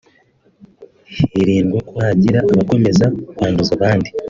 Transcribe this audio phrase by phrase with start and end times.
[1.31, 3.05] hirindwa ko hagira abakomeza
[3.35, 4.09] kwanduza abandi